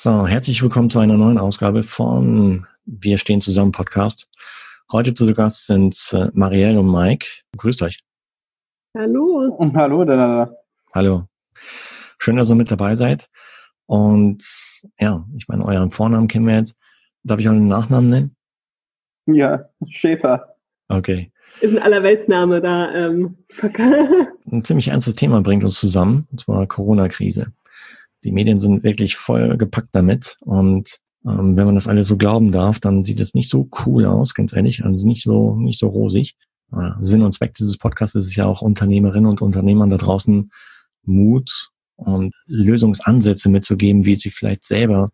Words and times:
So, 0.00 0.28
herzlich 0.28 0.62
willkommen 0.62 0.90
zu 0.90 1.00
einer 1.00 1.16
neuen 1.16 1.38
Ausgabe 1.38 1.82
von 1.82 2.64
Wir 2.84 3.18
stehen 3.18 3.40
zusammen 3.40 3.72
Podcast. 3.72 4.30
Heute 4.92 5.12
zu 5.12 5.34
Gast 5.34 5.66
sind 5.66 5.98
äh, 6.12 6.28
Marielle 6.34 6.78
und 6.78 6.92
Mike. 6.92 7.26
Grüßt 7.56 7.82
euch. 7.82 7.98
Hallo. 8.96 9.58
Hallo, 9.74 10.04
da. 10.04 10.54
Hallo. 10.94 11.24
Schön, 12.20 12.36
dass 12.36 12.48
ihr 12.48 12.54
mit 12.54 12.70
dabei 12.70 12.94
seid. 12.94 13.28
Und 13.86 14.44
ja, 15.00 15.26
ich 15.36 15.48
meine, 15.48 15.64
euren 15.64 15.90
Vornamen 15.90 16.28
kennen 16.28 16.46
wir 16.46 16.54
jetzt. 16.54 16.78
Darf 17.24 17.40
ich 17.40 17.48
euren 17.48 17.66
Nachnamen 17.66 18.08
nennen? 18.08 18.36
Ja, 19.26 19.68
Schäfer. 19.88 20.54
Okay. 20.86 21.32
Ist 21.60 21.76
ein 21.76 21.82
Allerweltsname 21.82 22.60
da. 22.60 22.94
Ähm. 22.94 23.36
ein 24.52 24.62
ziemlich 24.62 24.86
ernstes 24.86 25.16
Thema 25.16 25.40
bringt 25.42 25.64
uns 25.64 25.80
zusammen, 25.80 26.28
und 26.30 26.38
zwar 26.38 26.68
Corona-Krise. 26.68 27.52
Die 28.24 28.32
Medien 28.32 28.60
sind 28.60 28.82
wirklich 28.82 29.16
voll 29.16 29.56
gepackt 29.56 29.90
damit 29.92 30.36
und 30.40 30.98
ähm, 31.24 31.56
wenn 31.56 31.66
man 31.66 31.74
das 31.74 31.88
alles 31.88 32.06
so 32.06 32.16
glauben 32.16 32.52
darf, 32.52 32.80
dann 32.80 33.04
sieht 33.04 33.20
es 33.20 33.34
nicht 33.34 33.48
so 33.48 33.68
cool 33.84 34.06
aus, 34.06 34.34
ganz 34.34 34.52
ehrlich, 34.52 34.84
also 34.84 35.06
nicht 35.06 35.22
so 35.22 35.56
nicht 35.56 35.78
so 35.78 35.88
rosig. 35.88 36.36
Äh, 36.72 36.92
Sinn 37.00 37.22
und 37.22 37.32
Zweck 37.32 37.54
dieses 37.54 37.76
Podcasts 37.76 38.14
ist 38.14 38.36
ja 38.36 38.46
auch 38.46 38.62
Unternehmerinnen 38.62 39.30
und 39.30 39.42
Unternehmern 39.42 39.90
da 39.90 39.96
draußen 39.96 40.50
Mut 41.04 41.70
und 41.96 42.34
Lösungsansätze 42.46 43.48
mitzugeben, 43.48 44.04
wie 44.04 44.16
sie 44.16 44.30
vielleicht 44.30 44.64
selber 44.64 45.10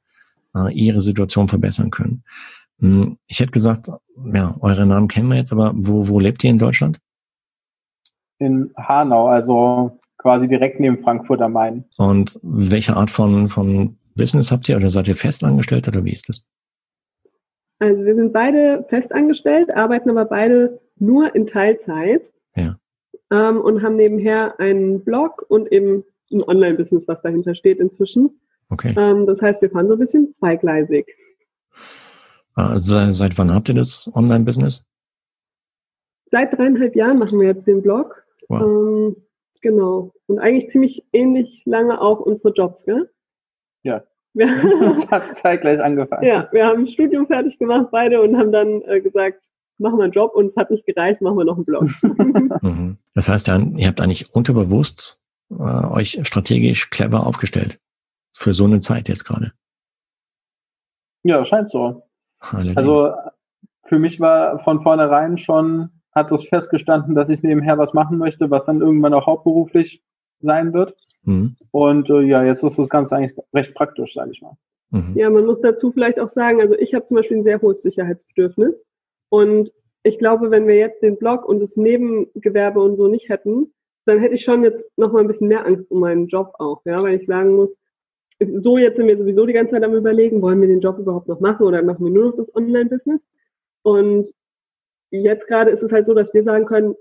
äh, 0.55 0.73
ihre 0.73 1.01
Situation 1.01 1.48
verbessern 1.48 1.91
können. 1.91 2.25
Hm, 2.81 3.19
ich 3.27 3.41
hätte 3.41 3.53
gesagt, 3.53 3.89
ja, 4.33 4.55
eure 4.61 4.87
Namen 4.87 5.09
kennen 5.09 5.29
wir 5.29 5.37
jetzt, 5.37 5.53
aber 5.53 5.73
wo, 5.75 6.09
wo 6.09 6.21
lebt 6.21 6.45
ihr 6.45 6.51
in 6.51 6.59
Deutschland? 6.59 6.98
In 8.39 8.73
Hanau, 8.77 9.29
also 9.29 10.01
quasi 10.24 10.48
direkt 10.48 10.80
neben 10.80 11.02
Frankfurt 11.02 11.42
am 11.42 11.52
Main. 11.52 11.84
Und 11.98 12.41
welche 12.42 12.96
Art 12.96 13.10
von, 13.10 13.48
von 13.48 13.98
Business 14.16 14.50
habt 14.50 14.66
ihr 14.70 14.77
oder 14.78 14.88
seid 14.88 15.06
ihr 15.06 15.16
festangestellt 15.16 15.87
oder 15.87 16.02
wie 16.02 16.14
ist 16.14 16.30
das? 16.30 16.47
Also 17.78 18.06
wir 18.06 18.14
sind 18.14 18.33
beide 18.33 18.86
festangestellt, 18.89 19.77
arbeiten 19.77 20.08
aber 20.08 20.25
beide 20.25 20.81
nur 20.98 21.34
in 21.34 21.47
Teilzeit. 21.47 22.33
Ja. 22.56 22.78
Ähm, 23.31 23.61
und 23.61 23.83
haben 23.83 23.97
nebenher 23.97 24.58
einen 24.58 25.05
Blog 25.05 25.44
und 25.48 25.70
eben 25.70 26.05
ein 26.33 26.42
Online-Business, 26.42 27.06
was 27.06 27.20
dahinter 27.20 27.55
steht 27.55 27.78
inzwischen. 27.78 28.41
Okay. 28.70 28.94
Ähm, 28.97 29.27
das 29.27 29.42
heißt, 29.42 29.61
wir 29.61 29.70
fahren 29.70 29.88
so 29.88 29.92
ein 29.92 29.98
bisschen 29.98 30.33
zweigleisig. 30.33 31.06
Also 32.55 33.12
seit 33.12 33.36
wann 33.36 33.53
habt 33.53 33.69
ihr 33.69 33.75
das 33.75 34.11
Online-Business? 34.14 34.83
Seit 36.31 36.56
dreieinhalb 36.56 36.97
Jahren 36.97 37.19
machen 37.19 37.38
wir 37.38 37.48
jetzt 37.48 37.66
den 37.66 37.83
Blog. 37.83 38.25
Wow. 38.48 38.62
Ähm, 38.62 39.16
Genau. 39.65 40.12
Und 40.27 40.41
eigentlich 40.41 40.69
ziemlich 40.69 41.07
ähnlich 41.15 41.62
lange 41.65 41.98
auch 41.98 42.20
unsere 42.20 42.53
Jobs, 42.53 42.84
gell? 42.84 43.11
Ja. 43.83 44.05
Wir 44.34 44.47
das 44.95 45.11
hat 45.11 45.39
zeitgleich 45.39 45.81
angefangen. 45.81 46.27
Ja, 46.27 46.48
wir 46.51 46.67
haben 46.67 46.81
ein 46.81 46.87
Studium 46.89 47.29
fertig 47.29 47.56
gemacht 47.56 47.87
beide 47.93 48.21
und 48.21 48.37
haben 48.37 48.51
dann 48.51 48.83
äh, 48.83 49.01
gesagt, 49.01 49.41
machen 49.79 49.97
wir 49.98 50.05
einen 50.05 50.12
Job 50.12 50.34
und 50.34 50.48
es 50.48 50.56
hat 50.56 50.73
nicht 50.73 50.84
gereicht, 50.87 51.23
machen 51.23 51.39
wir 51.39 51.45
noch 51.45 51.56
einen 51.56 51.65
Blog. 51.65 51.89
Mhm. 52.62 52.98
Das 53.15 53.29
heißt, 53.29 53.47
ihr 53.48 53.87
habt 53.87 54.01
eigentlich 54.01 54.34
unterbewusst 54.34 55.23
äh, 55.51 55.87
euch 55.93 56.19
strategisch 56.25 56.91
clever 56.91 57.27
aufgestellt. 57.27 57.78
Für 58.33 58.55
so 58.55 58.65
eine 58.65 58.81
Zeit 58.81 59.09
jetzt 59.09 59.25
gerade. 59.25 59.53
Ja, 61.23 61.45
scheint 61.45 61.71
so. 61.71 62.09
Allerdings. 62.41 62.77
Also 62.77 63.15
für 63.87 63.99
mich 63.99 64.19
war 64.19 64.59
von 64.65 64.83
vornherein 64.83 65.39
schon 65.39 65.94
hat 66.15 66.31
das 66.31 66.45
festgestanden, 66.45 67.15
dass 67.15 67.29
ich 67.29 67.43
nebenher 67.43 67.77
was 67.79 67.93
machen 67.93 68.19
möchte, 68.19 68.51
was 68.51 68.65
dann 68.65 68.81
irgendwann 68.81 69.15
auch 69.15 69.27
hauptberuflich 69.27 70.03
sein 70.41 70.73
wird. 70.73 70.95
Mhm. 71.25 71.56
Und 71.71 72.11
äh, 72.11 72.21
ja, 72.21 72.45
jetzt 72.45 72.62
ist 72.62 72.79
das 72.79 72.89
Ganze 72.89 73.17
eigentlich 73.17 73.37
recht 73.53 73.75
praktisch, 73.75 74.15
sage 74.15 74.31
ich 74.33 74.43
mal. 74.43 74.56
Mhm. 74.91 75.12
Ja, 75.17 75.31
man 75.31 75.47
muss 75.47 75.61
dazu 75.61 75.91
vielleicht 75.91 76.21
auch 76.21 76.29
sagen, 76.29 76.61
also 76.61 76.75
ich 76.79 76.95
habe 76.95 77.05
zum 77.05 77.17
Beispiel 77.17 77.39
ein 77.39 77.45
sehr 77.45 77.61
hohes 77.61 77.83
Sicherheitsbedürfnis. 77.83 78.81
Und 79.29 79.73
ich 80.05 80.19
glaube, 80.19 80.51
wenn 80.51 80.69
wir 80.69 80.77
jetzt 80.77 81.03
den 81.03 81.17
Blog 81.17 81.48
und 81.48 81.61
das 81.61 81.77
Nebengewerbe 81.77 82.81
und 82.81 82.97
so 82.97 83.09
nicht 83.09 83.28
hätten, 83.28 83.72
dann 84.05 84.19
hätte 84.19 84.34
ich 84.34 84.44
schon 84.44 84.62
jetzt 84.62 84.87
noch 84.97 85.12
mal 85.12 85.21
ein 85.21 85.27
bisschen 85.27 85.49
mehr 85.49 85.67
Angst 85.67 85.91
um 85.91 86.00
meinen 86.00 86.27
Job 86.27 86.53
auch, 86.59 86.83
ja, 86.84 87.03
weil 87.03 87.15
ich 87.15 87.27
sagen 87.27 87.56
muss, 87.56 87.77
so 88.38 88.77
jetzt 88.77 88.97
sind 88.97 89.06
wir 89.06 89.17
sowieso 89.17 89.47
die 89.47 89.53
ganze 89.53 89.72
Zeit 89.72 89.84
am 89.84 89.94
überlegen, 89.94 90.43
wollen 90.43 90.61
wir 90.61 90.69
den 90.69 90.81
Job 90.81 90.99
überhaupt 90.99 91.28
noch 91.28 91.41
machen 91.41 91.67
oder 91.67 91.83
machen 91.83 92.05
wir 92.05 92.12
nur 92.12 92.27
noch 92.27 92.37
das 92.37 92.55
Online-Business? 92.55 93.27
Und 93.83 94.31
jetzt 95.22 95.47
gerade 95.47 95.70
ist 95.70 95.82
es 95.82 95.92
halt 95.92 96.06
so, 96.06 96.14
dass 96.14 96.32
wir 96.34 96.42
sagen 96.42 96.66
können, 96.66 96.94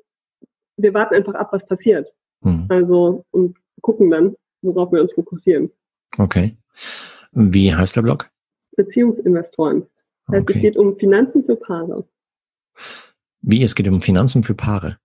wir 0.78 0.94
warten 0.94 1.16
einfach 1.16 1.36
ab, 1.36 1.50
was 1.52 1.66
passiert. 1.66 2.14
Mhm. 2.42 2.66
Also 2.70 3.26
und 3.32 3.58
gucken 3.82 4.10
dann, 4.10 4.36
worauf 4.62 4.92
wir 4.92 5.02
uns 5.02 5.14
fokussieren. 5.14 5.72
Okay. 6.18 6.58
Wie 7.32 7.74
heißt 7.74 7.96
der 7.96 8.02
Blog? 8.02 8.30
Beziehungsinvestoren. 8.76 9.86
Das 10.28 10.36
heißt, 10.36 10.44
okay. 10.44 10.54
es 10.56 10.62
geht 10.62 10.78
um 10.78 10.98
Finanzen 10.98 11.44
für 11.44 11.56
Paare. 11.56 12.08
Wie? 13.42 13.64
Es 13.64 13.76
geht 13.76 13.88
um 13.88 14.02
Finanzen 14.02 14.44
für 14.44 14.54
Paare. 14.54 14.98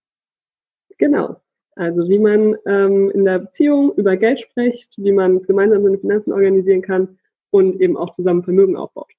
Genau. 0.99 1.41
Also 1.75 2.09
wie 2.09 2.19
man 2.19 2.57
ähm, 2.67 3.11
in 3.11 3.25
der 3.25 3.39
Beziehung 3.39 3.95
über 3.95 4.17
Geld 4.17 4.41
spricht, 4.41 4.95
wie 4.97 5.13
man 5.13 5.43
gemeinsam 5.43 5.83
seine 5.83 5.99
Finanzen 5.99 6.33
organisieren 6.33 6.83
kann 6.83 7.19
und 7.51 7.81
eben 7.81 7.97
auch 7.97 8.13
zusammen 8.13 8.43
Vermögen 8.43 8.77
aufbaut. 8.77 9.13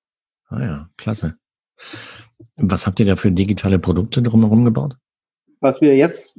Ah 0.48 0.62
ja, 0.62 0.90
klasse. 0.98 1.38
Was 2.58 2.86
habt 2.86 3.00
ihr 3.00 3.06
da 3.06 3.16
für 3.16 3.32
digitale 3.32 3.80
Produkte 3.80 4.22
drumherum 4.22 4.66
gebaut? 4.66 4.98
Was 5.62 5.82
wir 5.82 5.96
jetzt, 5.96 6.38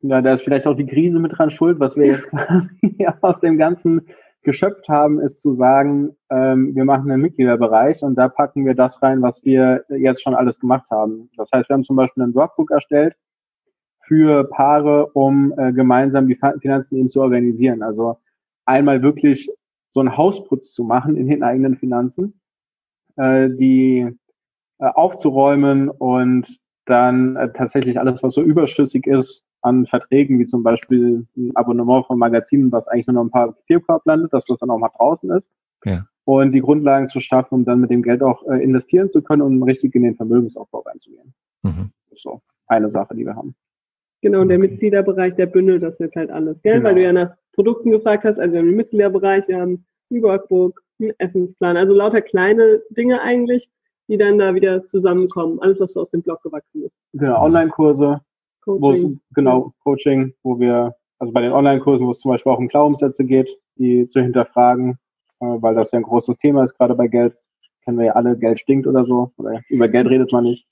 ja, 0.00 0.22
da 0.22 0.32
ist 0.32 0.42
vielleicht 0.42 0.66
auch 0.66 0.76
die 0.76 0.86
Krise 0.86 1.18
mit 1.18 1.36
dran 1.36 1.50
schuld, 1.50 1.80
was 1.80 1.96
wir 1.96 2.06
jetzt 2.06 2.30
quasi 2.30 2.68
aus 3.20 3.40
dem 3.40 3.58
Ganzen 3.58 4.02
geschöpft 4.42 4.88
haben, 4.88 5.20
ist 5.20 5.42
zu 5.42 5.52
sagen, 5.52 6.16
ähm, 6.30 6.74
wir 6.74 6.84
machen 6.84 7.10
einen 7.10 7.20
Mitgliederbereich 7.20 8.02
und 8.02 8.14
da 8.14 8.28
packen 8.28 8.64
wir 8.64 8.74
das 8.74 9.02
rein, 9.02 9.20
was 9.20 9.44
wir 9.44 9.84
jetzt 9.88 10.22
schon 10.22 10.34
alles 10.34 10.60
gemacht 10.60 10.88
haben. 10.90 11.28
Das 11.36 11.50
heißt, 11.52 11.68
wir 11.68 11.74
haben 11.74 11.84
zum 11.84 11.96
Beispiel 11.96 12.22
ein 12.22 12.34
Workbook 12.34 12.70
erstellt 12.70 13.16
für 14.06 14.44
Paare, 14.44 15.06
um 15.08 15.52
äh, 15.58 15.72
gemeinsam 15.72 16.28
die 16.28 16.38
Finanzen 16.60 16.96
eben 16.96 17.10
zu 17.10 17.20
organisieren. 17.20 17.82
Also 17.82 18.18
einmal 18.64 19.02
wirklich 19.02 19.50
so 19.90 20.00
einen 20.00 20.16
Hausputz 20.16 20.72
zu 20.72 20.84
machen 20.84 21.16
in 21.16 21.26
den 21.26 21.42
eigenen 21.42 21.76
Finanzen, 21.76 22.40
äh, 23.16 23.50
die 23.50 24.16
äh, 24.78 24.86
aufzuräumen 24.86 25.90
und 25.90 26.60
dann 26.84 27.36
äh, 27.36 27.52
tatsächlich 27.52 27.98
alles, 27.98 28.22
was 28.22 28.34
so 28.34 28.42
überschüssig 28.42 29.06
ist 29.06 29.44
an 29.62 29.86
Verträgen, 29.86 30.38
wie 30.38 30.46
zum 30.46 30.62
Beispiel 30.62 31.26
ein 31.36 31.50
Abonnement 31.56 32.06
von 32.06 32.18
Magazinen, 32.18 32.70
was 32.70 32.86
eigentlich 32.86 33.06
nur 33.08 33.14
noch 33.14 33.24
ein 33.24 33.30
paar 33.30 33.52
Papierkorb 33.52 34.06
landet, 34.06 34.32
dass 34.32 34.44
das 34.44 34.58
dann 34.58 34.70
auch 34.70 34.78
mal 34.78 34.90
draußen 34.96 35.30
ist. 35.32 35.50
Ja. 35.84 36.06
Und 36.24 36.52
die 36.52 36.60
Grundlagen 36.60 37.08
zu 37.08 37.20
schaffen, 37.20 37.54
um 37.54 37.64
dann 37.64 37.80
mit 37.80 37.90
dem 37.90 38.02
Geld 38.02 38.22
auch 38.22 38.42
äh, 38.48 38.62
investieren 38.62 39.10
zu 39.10 39.22
können 39.22 39.42
und 39.42 39.56
um 39.56 39.62
richtig 39.62 39.94
in 39.94 40.02
den 40.02 40.16
Vermögensaufbau 40.16 40.80
reinzugehen. 40.80 41.34
Mhm. 41.62 41.90
So, 42.14 42.40
eine 42.66 42.90
Sache, 42.90 43.14
die 43.14 43.24
wir 43.24 43.36
haben. 43.36 43.54
Genau, 44.22 44.40
und 44.40 44.48
der 44.48 44.58
okay. 44.58 44.68
Mitgliederbereich, 44.68 45.34
der 45.34 45.46
bündelt 45.46 45.82
das 45.82 45.98
jetzt 45.98 46.16
halt 46.16 46.30
alles, 46.30 46.62
gell? 46.62 46.74
Genau. 46.74 46.88
Weil 46.88 46.94
du 46.96 47.02
ja 47.02 47.12
nach 47.12 47.36
Produkten 47.52 47.90
gefragt 47.90 48.24
hast, 48.24 48.38
also 48.38 48.52
wir 48.52 48.60
haben 48.60 48.66
den 48.66 48.76
Mitgliederbereich, 48.76 49.46
wir 49.46 49.60
haben 49.60 49.86
ein 50.10 50.22
Workbook, 50.22 50.82
einen 51.00 51.12
Essensplan, 51.18 51.76
also 51.76 51.94
lauter 51.94 52.22
kleine 52.22 52.82
Dinge 52.90 53.20
eigentlich, 53.20 53.68
die 54.08 54.18
dann 54.18 54.38
da 54.38 54.54
wieder 54.54 54.86
zusammenkommen. 54.86 55.60
Alles, 55.60 55.80
was 55.80 55.92
so 55.92 56.00
aus 56.00 56.10
dem 56.10 56.22
Blog 56.22 56.42
gewachsen 56.42 56.84
ist. 56.84 56.94
Genau, 57.12 57.42
Online-Kurse, 57.42 58.20
Coaching. 58.62 59.20
genau, 59.34 59.72
Coaching, 59.82 60.34
wo 60.42 60.58
wir, 60.58 60.94
also 61.18 61.32
bei 61.32 61.42
den 61.42 61.52
Online-Kursen, 61.52 62.06
wo 62.06 62.10
es 62.10 62.20
zum 62.20 62.30
Beispiel 62.30 62.52
auch 62.52 62.58
um 62.58 62.68
Glaubenssätze 62.68 63.24
geht, 63.24 63.48
die 63.76 64.08
zu 64.08 64.20
hinterfragen, 64.20 64.98
äh, 65.40 65.46
weil 65.46 65.74
das 65.74 65.92
ja 65.92 65.98
ein 65.98 66.04
großes 66.04 66.36
Thema 66.38 66.64
ist, 66.64 66.76
gerade 66.76 66.94
bei 66.94 67.08
Geld. 67.08 67.36
Kennen 67.84 67.98
wir 67.98 68.06
ja 68.06 68.12
alle, 68.12 68.36
Geld 68.36 68.58
stinkt 68.58 68.86
oder 68.86 69.04
so, 69.04 69.30
oder 69.36 69.60
über 69.68 69.86
Geld 69.88 70.08
redet 70.08 70.32
man 70.32 70.42
nicht, 70.44 70.66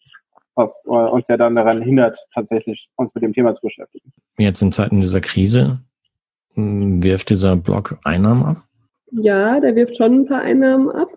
was 0.56 0.84
äh, 0.86 0.90
uns 0.90 1.28
ja 1.28 1.36
dann 1.36 1.54
daran 1.54 1.80
hindert, 1.80 2.18
tatsächlich 2.34 2.88
uns 2.96 3.14
mit 3.14 3.22
dem 3.22 3.32
Thema 3.32 3.54
zu 3.54 3.62
beschäftigen. 3.62 4.12
Jetzt 4.36 4.60
in 4.62 4.72
Zeiten 4.72 5.00
dieser 5.00 5.20
Krise 5.20 5.78
hm, 6.54 7.02
wirft 7.02 7.30
dieser 7.30 7.56
Blog 7.56 7.98
Einnahmen 8.04 8.44
ab? 8.44 8.56
Ja, 9.12 9.60
der 9.60 9.76
wirft 9.76 9.96
schon 9.96 10.20
ein 10.20 10.26
paar 10.26 10.40
Einnahmen 10.40 10.90
ab. 10.90 11.08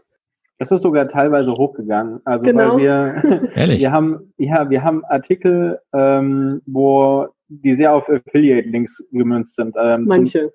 Das 0.59 0.71
ist 0.71 0.81
sogar 0.81 1.07
teilweise 1.07 1.51
hochgegangen. 1.51 2.19
Also 2.25 2.45
genau. 2.45 2.73
weil 2.73 2.77
wir, 2.77 3.49
Ehrlich? 3.55 3.81
wir 3.81 3.91
haben, 3.91 4.33
ja, 4.37 4.69
wir 4.69 4.83
haben 4.83 5.05
Artikel, 5.05 5.79
ähm, 5.93 6.61
wo 6.65 7.27
die 7.49 7.75
sehr 7.75 7.93
auf 7.93 8.09
Affiliate-Links 8.09 9.03
gemünzt 9.11 9.55
sind. 9.55 9.75
Ähm, 9.79 10.05
Manche. 10.05 10.51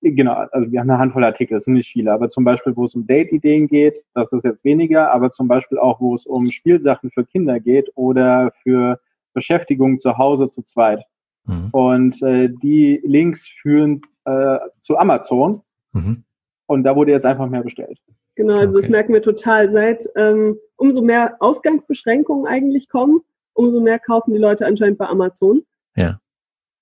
Zum, 0.00 0.16
genau, 0.16 0.34
also 0.52 0.70
wir 0.70 0.80
haben 0.80 0.90
eine 0.90 0.98
Handvoll 0.98 1.24
Artikel, 1.24 1.54
das 1.54 1.64
sind 1.64 1.74
nicht 1.74 1.90
viele, 1.90 2.12
aber 2.12 2.28
zum 2.28 2.44
Beispiel, 2.44 2.74
wo 2.76 2.84
es 2.84 2.94
um 2.94 3.06
Date-Ideen 3.06 3.66
geht, 3.66 4.04
das 4.14 4.32
ist 4.32 4.44
jetzt 4.44 4.64
weniger, 4.64 5.10
aber 5.10 5.30
zum 5.30 5.48
Beispiel 5.48 5.78
auch, 5.78 6.00
wo 6.00 6.14
es 6.14 6.24
um 6.24 6.48
Spielsachen 6.48 7.10
für 7.10 7.24
Kinder 7.24 7.60
geht 7.60 7.90
oder 7.96 8.52
für 8.62 9.00
Beschäftigung 9.34 9.98
zu 9.98 10.18
Hause 10.18 10.50
zu 10.50 10.62
zweit. 10.62 11.04
Mhm. 11.46 11.68
Und 11.72 12.22
äh, 12.22 12.48
die 12.48 13.00
Links 13.04 13.48
führen 13.48 14.02
äh, 14.24 14.58
zu 14.80 14.98
Amazon. 14.98 15.62
Mhm. 15.92 16.24
Und 16.66 16.84
da 16.84 16.94
wurde 16.96 17.12
jetzt 17.12 17.26
einfach 17.26 17.48
mehr 17.48 17.62
bestellt. 17.62 17.98
Genau, 18.34 18.54
also 18.54 18.72
okay. 18.72 18.82
das 18.82 18.90
merken 18.90 19.12
wir 19.12 19.22
total. 19.22 19.70
Seit 19.70 20.08
ähm, 20.16 20.58
umso 20.76 21.02
mehr 21.02 21.36
Ausgangsbeschränkungen 21.40 22.46
eigentlich 22.46 22.88
kommen, 22.88 23.20
umso 23.54 23.80
mehr 23.80 23.98
kaufen 23.98 24.32
die 24.32 24.38
Leute 24.38 24.66
anscheinend 24.66 24.98
bei 24.98 25.06
Amazon. 25.06 25.64
Ja. 25.96 26.20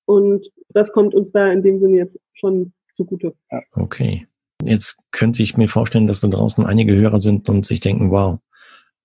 Und 0.05 0.47
das 0.69 0.93
kommt 0.93 1.15
uns 1.15 1.33
da 1.33 1.51
in 1.51 1.63
dem 1.63 1.81
Sinne 1.81 1.97
jetzt 1.97 2.19
schon 2.33 2.73
zugute. 2.97 3.35
Okay. 3.73 4.27
Jetzt 4.63 4.99
könnte 5.11 5.43
ich 5.43 5.57
mir 5.57 5.69
vorstellen, 5.69 6.07
dass 6.07 6.21
da 6.21 6.29
draußen 6.29 6.67
einige 6.67 6.95
Hörer 6.95 7.19
sind 7.19 7.49
und 7.49 7.65
sich 7.65 7.81
denken, 7.81 8.11
wow, 8.11 8.39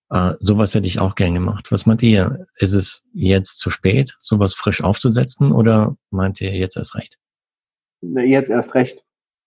äh, 0.09 0.33
sowas 0.39 0.75
hätte 0.75 0.87
ich 0.87 0.99
auch 0.99 1.15
gern 1.15 1.33
gemacht. 1.33 1.71
Was 1.71 1.85
meint 1.85 2.03
ihr? 2.03 2.47
Ist 2.57 2.73
es 2.73 3.05
jetzt 3.13 3.59
zu 3.59 3.69
spät, 3.69 4.15
sowas 4.19 4.53
frisch 4.53 4.83
aufzusetzen 4.83 5.51
oder 5.51 5.95
meint 6.11 6.41
ihr 6.41 6.53
jetzt 6.53 6.77
erst 6.77 6.95
recht? 6.95 7.17
Jetzt 8.01 8.49
erst 8.49 8.75
recht. 8.75 9.04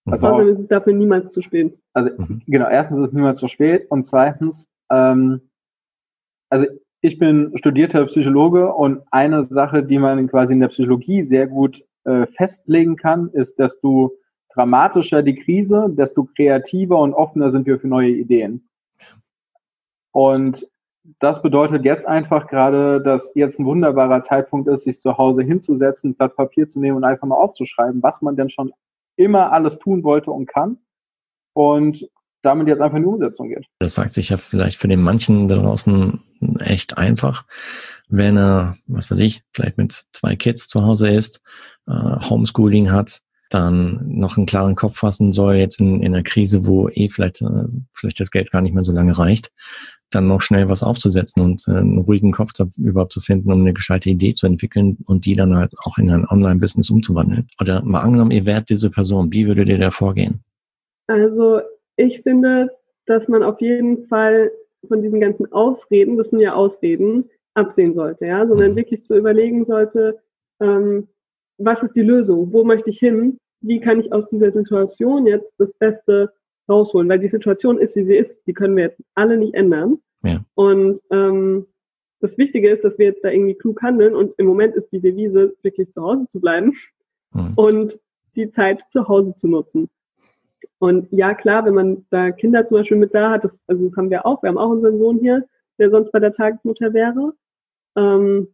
Mhm. 0.08 0.25
Also 0.25 0.40
ist 0.40 0.60
es 0.60 0.69
dafür 0.69 0.94
niemals 0.94 1.32
zu 1.32 1.43
spät. 1.43 1.78
Also 1.93 2.10
mhm. 2.16 2.43
genau, 2.46 2.69
erstens 2.69 3.00
ist 3.00 3.08
es 3.08 3.12
niemals 3.12 3.38
zu 3.38 3.49
spät 3.49 3.90
und 3.90 4.05
zweitens, 4.05 4.69
ähm, 4.90 5.40
also 6.50 6.66
ich 7.00 7.19
bin 7.19 7.52
studierter 7.56 8.06
Psychologe 8.06 8.72
und 8.72 9.02
eine 9.10 9.44
Sache, 9.44 9.82
die 9.84 9.99
man 9.99 10.26
quasi 10.28 10.55
in 10.55 10.60
der 10.60 10.69
Psychologie 10.69 11.22
sehr 11.22 11.46
gut 11.46 11.84
äh, 12.05 12.26
festlegen 12.26 12.96
kann, 12.96 13.28
ist, 13.32 13.58
dass 13.60 13.81
du 13.81 14.10
dramatischer 14.52 15.22
die 15.22 15.37
Krise, 15.37 15.87
desto 15.90 16.25
kreativer 16.25 16.99
und 16.99 17.14
offener 17.14 17.50
sind 17.50 17.66
wir 17.66 17.78
für 17.78 17.87
neue 17.87 18.11
Ideen. 18.11 18.69
Und 20.12 20.66
das 21.20 21.40
bedeutet 21.40 21.84
jetzt 21.84 22.06
einfach 22.06 22.49
gerade, 22.49 23.00
dass 23.00 23.31
jetzt 23.34 23.58
ein 23.58 23.66
wunderbarer 23.66 24.22
Zeitpunkt 24.22 24.69
ist, 24.69 24.84
sich 24.84 24.99
zu 25.00 25.16
Hause 25.16 25.43
hinzusetzen, 25.43 26.11
ein 26.11 26.14
Blatt 26.14 26.37
Papier 26.37 26.69
zu 26.69 26.81
nehmen 26.81 26.96
und 26.96 27.04
einfach 27.04 27.26
mal 27.26 27.37
aufzuschreiben, 27.37 28.02
was 28.02 28.20
man 28.20 28.37
denn 28.37 28.50
schon 28.50 28.72
immer 29.19 29.53
alles 29.53 29.79
tun 29.79 30.05
wollte 30.05 30.31
und 30.31 30.47
kann. 30.47 30.79
Und 31.53 32.09
damit 32.43 32.69
jetzt 32.69 32.81
einfach 32.81 32.97
in 32.97 33.03
die 33.03 33.09
Umsetzung 33.09 33.49
geht. 33.49 33.67
Das 33.81 33.94
sagt 33.94 34.12
sich 34.12 34.29
ja 34.29 34.37
vielleicht 34.37 34.79
für 34.79 34.88
den 34.88 35.03
manchen 35.03 35.49
da 35.49 35.56
draußen 35.56 36.20
echt 36.61 36.97
einfach, 36.97 37.44
wenn 38.09 38.37
er, 38.37 38.76
was 38.87 39.11
weiß 39.11 39.19
ich, 39.19 39.43
vielleicht 39.53 39.76
mit 39.76 39.93
zwei 40.12 40.37
Kids 40.37 40.69
zu 40.69 40.85
Hause 40.85 41.11
ist, 41.11 41.41
äh, 41.88 41.93
Homeschooling 41.93 42.93
hat, 42.93 43.20
dann 43.50 44.00
noch 44.06 44.37
einen 44.37 44.47
klaren 44.47 44.75
Kopf 44.75 44.99
fassen 44.99 45.33
soll, 45.33 45.55
jetzt 45.55 45.81
in, 45.81 46.03
in 46.03 46.15
einer 46.15 46.23
Krise, 46.23 46.67
wo 46.67 46.89
eh 46.89 47.09
vielleicht, 47.09 47.41
äh, 47.43 47.65
vielleicht 47.95 48.21
das 48.21 48.31
Geld 48.31 48.50
gar 48.50 48.62
nicht 48.62 48.75
mehr 48.75 48.85
so 48.85 48.93
lange 48.93 49.17
reicht, 49.19 49.50
dann 50.11 50.27
noch 50.27 50.41
schnell 50.41 50.69
was 50.69 50.83
aufzusetzen 50.83 51.43
und 51.43 51.65
äh, 51.69 51.73
einen 51.73 51.99
ruhigen 51.99 52.33
Kopf 52.33 52.53
überhaupt 52.77 53.12
zu 53.12 53.21
finden, 53.21 53.53
um 53.53 53.61
eine 53.61 53.73
gescheite 53.73 54.11
Idee 54.11 54.35
zu 54.35 54.47
entwickeln 54.47 54.99
und 55.06 55.27
die 55.27 55.35
dann 55.35 55.56
halt 55.56 55.73
auch 55.85 55.99
in 55.99 56.11
ein 56.11 56.27
Online-Business 56.29 56.91
umzuwandeln. 56.91 57.47
Oder 57.61 57.83
mal 57.85 58.00
angenommen, 58.00 58.31
ihr 58.31 58.47
wärt 58.47 58.69
diese 58.69 58.91
Person, 58.91 59.33
wie 59.33 59.47
würdet 59.47 59.69
ihr 59.69 59.79
da 59.79 59.91
vorgehen? 59.91 60.43
Also 61.06 61.61
ich 61.97 62.23
finde, 62.23 62.71
dass 63.06 63.29
man 63.29 63.43
auf 63.43 63.61
jeden 63.61 64.06
Fall 64.09 64.50
von 64.87 65.03
diesen 65.03 65.21
ganzen 65.21 65.50
Ausreden, 65.53 66.17
das 66.17 66.31
sind 66.31 66.41
ja 66.41 66.55
Ausreden, 66.55 67.25
absehen 67.55 67.95
sollte, 67.95 68.27
ja, 68.27 68.47
sondern 68.47 68.73
mhm. 68.73 68.77
wirklich 68.77 69.05
zu 69.05 69.17
überlegen 69.17 69.65
sollte, 69.65 70.19
ähm, 70.61 71.09
was 71.58 71.82
ist 71.82 71.96
die 71.96 72.02
Lösung? 72.02 72.52
Wo 72.52 72.64
möchte 72.64 72.90
ich 72.90 72.99
hin? 72.99 73.38
Wie 73.60 73.81
kann 73.81 74.00
ich 74.00 74.12
aus 74.12 74.28
dieser 74.28 74.52
Situation 74.52 75.26
jetzt 75.26 75.52
das 75.58 75.72
Beste 75.75 76.32
rausholen? 76.69 77.08
Weil 77.08 77.19
die 77.19 77.28
Situation 77.28 77.78
ist, 77.78 77.96
wie 77.96 78.05
sie 78.05 78.16
ist. 78.16 78.40
Die 78.46 78.55
können 78.55 78.76
wir 78.76 78.84
jetzt 78.84 79.00
alle 79.14 79.37
nicht 79.37 79.55
ändern. 79.55 79.99
Ja. 80.22 80.40
Und 80.55 81.00
ähm, 81.10 81.66
das 82.20 82.38
Wichtige 82.38 82.70
ist, 82.70 82.84
dass 82.84 82.99
wir 82.99 83.06
jetzt 83.06 83.25
da 83.25 83.31
irgendwie 83.31 83.55
klug 83.55 83.82
handeln. 83.82 84.14
Und 84.14 84.32
im 84.38 84.46
Moment 84.46 84.75
ist 84.75 84.90
die 84.93 85.00
Devise, 85.00 85.55
wirklich 85.62 85.93
zu 85.93 86.02
Hause 86.02 86.26
zu 86.28 86.40
bleiben 86.40 86.75
mhm. 87.32 87.52
und 87.56 87.99
die 88.37 88.50
Zeit 88.50 88.82
zu 88.90 89.06
Hause 89.08 89.34
zu 89.34 89.49
nutzen. 89.49 89.88
Und 90.78 91.08
ja, 91.11 91.34
klar, 91.34 91.64
wenn 91.64 91.75
man 91.75 92.06
da 92.11 92.31
Kinder 92.31 92.64
zum 92.64 92.78
Beispiel 92.78 92.96
mit 92.96 93.14
da 93.14 93.31
hat, 93.31 93.44
das, 93.44 93.61
also 93.66 93.84
das 93.84 93.96
haben 93.96 94.11
wir 94.11 94.25
auch, 94.25 94.43
wir 94.43 94.49
haben 94.49 94.58
auch 94.58 94.70
unseren 94.70 94.99
Sohn 94.99 95.19
hier, 95.19 95.44
der 95.78 95.90
sonst 95.90 96.12
bei 96.12 96.20
der 96.20 96.34
Tagesmutter 96.34 96.93
wäre. 96.93 97.32
Ähm, 97.96 98.49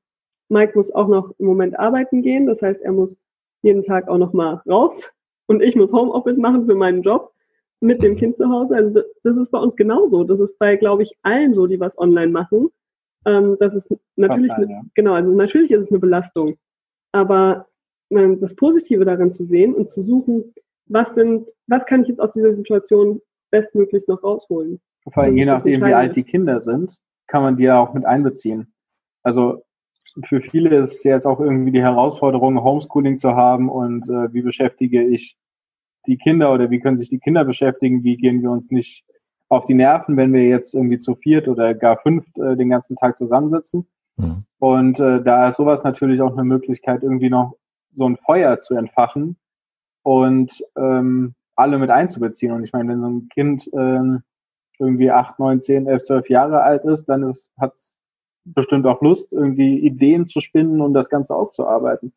Mike 0.49 0.73
muss 0.75 0.91
auch 0.91 1.08
noch 1.08 1.32
im 1.38 1.46
Moment 1.46 1.79
arbeiten 1.79 2.23
gehen. 2.23 2.46
Das 2.46 2.62
heißt, 2.62 2.82
er 2.82 2.93
muss 2.93 3.17
jeden 3.62 3.82
Tag 3.82 4.08
auch 4.08 4.19
noch 4.19 4.32
mal 4.32 4.62
raus. 4.69 5.11
Und 5.46 5.62
ich 5.62 5.76
muss 5.76 5.93
Homeoffice 5.93 6.38
machen 6.38 6.67
für 6.67 6.75
meinen 6.75 7.02
Job 7.02 7.32
mit 7.81 8.02
dem 8.02 8.17
Kind 8.17 8.37
zu 8.37 8.49
Hause. 8.49 8.76
Also 8.76 9.02
das 9.23 9.37
ist 9.37 9.50
bei 9.50 9.58
uns 9.58 9.76
genauso. 9.76 10.25
Das 10.25 10.41
ist 10.41 10.58
bei, 10.58 10.76
glaube 10.76 11.02
ich, 11.02 11.12
allen 11.23 11.55
so, 11.55 11.67
die 11.67 11.81
was 11.81 11.99
online 11.99 12.32
machen. 12.32 12.69
Ähm, 13.26 13.56
das 13.61 13.75
ist 13.75 13.94
natürlich, 14.17 14.52
ein, 14.52 14.69
ja. 14.69 14.82
genau, 14.94 15.14
also 15.14 15.32
natürlich 15.32 15.70
ist 15.70 15.87
es 15.87 15.91
eine 15.91 15.99
Belastung. 15.99 16.56
Aber 17.12 17.67
ähm, 18.11 18.41
das 18.41 18.55
Positive 18.55 19.05
darin 19.05 19.32
zu 19.32 19.44
sehen 19.44 19.75
und 19.75 19.91
zu 19.91 20.02
suchen, 20.02 20.55
was 20.87 21.14
sind, 21.14 21.50
was 21.67 21.87
kann 21.87 22.02
ich 22.02 22.08
jetzt 22.08 22.20
aus 22.20 22.32
dieser 22.32 22.52
Situation 22.52 23.20
bestmöglichst 23.50 24.08
noch 24.08 24.23
rausholen? 24.23 24.81
Vor 25.11 25.23
allem 25.23 25.37
je 25.37 25.44
nachdem, 25.44 25.85
wie 25.85 25.94
alt 25.94 26.17
die 26.17 26.25
Kinder 26.25 26.61
sind, 26.61 26.99
kann 27.26 27.43
man 27.43 27.56
die 27.56 27.64
ja 27.64 27.79
auch 27.79 27.94
mit 27.94 28.05
einbeziehen. 28.05 28.73
Also 29.23 29.64
für 30.26 30.40
viele 30.40 30.76
ist 30.76 30.94
es 30.94 31.04
jetzt 31.04 31.26
auch 31.26 31.40
irgendwie 31.40 31.72
die 31.72 31.82
Herausforderung, 31.82 32.62
Homeschooling 32.62 33.18
zu 33.18 33.34
haben 33.34 33.68
und 33.68 34.08
äh, 34.08 34.32
wie 34.32 34.42
beschäftige 34.42 35.02
ich 35.02 35.36
die 36.06 36.18
Kinder 36.18 36.52
oder 36.52 36.70
wie 36.70 36.80
können 36.80 36.98
sich 36.98 37.08
die 37.08 37.18
Kinder 37.18 37.44
beschäftigen, 37.44 38.04
wie 38.04 38.16
gehen 38.16 38.42
wir 38.42 38.50
uns 38.50 38.70
nicht 38.70 39.04
auf 39.48 39.64
die 39.64 39.74
Nerven, 39.74 40.16
wenn 40.16 40.32
wir 40.32 40.46
jetzt 40.46 40.74
irgendwie 40.74 41.00
zu 41.00 41.14
viert 41.14 41.48
oder 41.48 41.74
gar 41.74 41.98
fünft 41.98 42.36
äh, 42.38 42.56
den 42.56 42.70
ganzen 42.70 42.96
Tag 42.96 43.16
zusammensitzen. 43.16 43.86
Mhm. 44.16 44.44
Und 44.58 45.00
äh, 45.00 45.22
da 45.22 45.48
ist 45.48 45.56
sowas 45.56 45.82
natürlich 45.84 46.20
auch 46.20 46.32
eine 46.32 46.44
Möglichkeit, 46.44 47.02
irgendwie 47.02 47.30
noch 47.30 47.56
so 47.94 48.08
ein 48.08 48.16
Feuer 48.16 48.60
zu 48.60 48.74
entfachen 48.74 49.36
und 50.02 50.62
ähm, 50.76 51.34
alle 51.56 51.78
mit 51.78 51.90
einzubeziehen. 51.90 52.52
Und 52.52 52.64
ich 52.64 52.72
meine, 52.72 52.90
wenn 52.90 53.00
so 53.00 53.08
ein 53.08 53.28
Kind 53.28 53.70
ähm, 53.74 54.22
irgendwie 54.78 55.10
acht, 55.10 55.38
neun, 55.38 55.62
zehn, 55.62 55.86
elf, 55.86 56.02
zwölf 56.02 56.28
Jahre 56.28 56.62
alt 56.62 56.84
ist, 56.84 57.06
dann 57.06 57.22
ist, 57.22 57.52
hat 57.58 57.74
es 57.74 57.94
bestimmt 58.44 58.87
auch 58.87 59.00
Lust, 59.02 59.32
irgendwie 59.32 59.79
Ideen 59.79 60.26
zu 60.26 60.41
spinnen 60.41 60.81
und 60.81 60.94
das 60.94 61.08
Ganze 61.08 61.35
auszuarbeiten. 61.35 62.12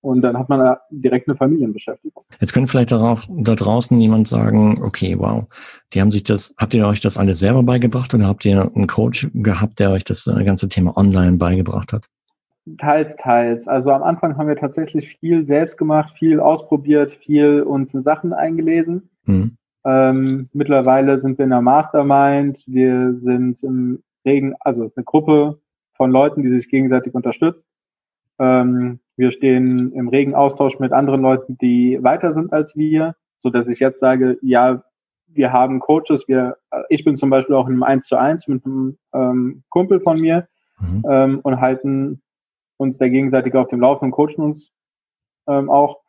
Und 0.00 0.22
dann 0.22 0.36
hat 0.36 0.48
man 0.48 0.58
da 0.58 0.80
direkt 0.90 1.28
eine 1.28 1.36
Familienbeschäftigung. 1.36 2.24
Jetzt 2.40 2.52
könnte 2.52 2.68
vielleicht 2.68 2.90
darauf, 2.90 3.28
da 3.28 3.54
draußen 3.54 4.00
jemand 4.00 4.26
sagen, 4.26 4.80
okay, 4.82 5.16
wow, 5.16 5.46
die 5.94 6.00
haben 6.00 6.10
sich 6.10 6.24
das, 6.24 6.54
habt 6.58 6.74
ihr 6.74 6.86
euch 6.88 7.00
das 7.00 7.18
alles 7.18 7.38
selber 7.38 7.62
beigebracht 7.62 8.12
oder 8.12 8.26
habt 8.26 8.44
ihr 8.44 8.68
einen 8.74 8.88
Coach 8.88 9.28
gehabt, 9.32 9.78
der 9.78 9.92
euch 9.92 10.02
das 10.02 10.26
äh, 10.26 10.42
ganze 10.42 10.68
Thema 10.68 10.96
online 10.96 11.36
beigebracht 11.36 11.92
hat? 11.92 12.08
Teils, 12.78 13.14
teils. 13.16 13.68
Also 13.68 13.92
am 13.92 14.02
Anfang 14.02 14.36
haben 14.36 14.48
wir 14.48 14.56
tatsächlich 14.56 15.16
viel 15.20 15.46
selbst 15.46 15.78
gemacht, 15.78 16.14
viel 16.18 16.40
ausprobiert, 16.40 17.14
viel 17.14 17.62
uns 17.62 17.94
in 17.94 18.02
Sachen 18.02 18.32
eingelesen. 18.32 19.08
Mhm. 19.24 19.56
Ähm, 19.84 20.48
mittlerweile 20.52 21.18
sind 21.18 21.38
wir 21.38 21.44
in 21.44 21.50
der 21.50 21.60
Mastermind, 21.60 22.64
wir 22.66 23.14
sind 23.22 23.62
im 23.62 24.02
regen, 24.24 24.54
also 24.60 24.84
es 24.84 24.90
ist 24.90 24.98
eine 24.98 25.04
Gruppe 25.04 25.60
von 26.02 26.10
Leuten, 26.10 26.42
die 26.42 26.50
sich 26.50 26.68
gegenseitig 26.68 27.14
unterstützt. 27.14 27.64
Ähm, 28.40 28.98
wir 29.16 29.30
stehen 29.30 29.92
im 29.92 30.08
regen 30.08 30.34
Austausch 30.34 30.80
mit 30.80 30.92
anderen 30.92 31.22
Leuten, 31.22 31.56
die 31.58 31.96
weiter 32.02 32.32
sind 32.32 32.52
als 32.52 32.74
wir, 32.74 33.14
so 33.38 33.50
dass 33.50 33.68
ich 33.68 33.78
jetzt 33.78 34.00
sage, 34.00 34.36
ja, 34.42 34.82
wir 35.28 35.52
haben 35.52 35.78
Coaches, 35.78 36.26
wir, 36.26 36.56
ich 36.88 37.04
bin 37.04 37.14
zum 37.14 37.30
Beispiel 37.30 37.54
auch 37.54 37.68
in 37.68 37.74
einem 37.74 37.84
1 37.84 38.06
zu 38.08 38.16
1 38.16 38.48
mit 38.48 38.66
einem 38.66 38.98
ähm, 39.14 39.62
Kumpel 39.68 40.00
von 40.00 40.20
mir 40.20 40.48
mhm. 40.80 41.04
ähm, 41.08 41.38
und 41.44 41.60
halten 41.60 42.20
uns 42.78 42.98
der 42.98 43.08
gegenseitig 43.08 43.54
auf 43.54 43.68
dem 43.68 43.78
Laufen 43.78 44.06
und 44.06 44.10
coachen 44.10 44.42
uns 44.42 44.72
ähm, 45.46 45.70
auch. 45.70 46.00